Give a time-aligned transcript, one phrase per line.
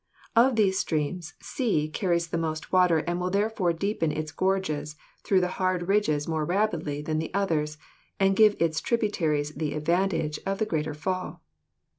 [0.35, 5.41] Of these streams, c carries the most water and will therefore deepen its gorges through
[5.41, 7.77] the hard ridges more rapidly than the others
[8.19, 11.43] and give its tributaries the advantage of a greater fall.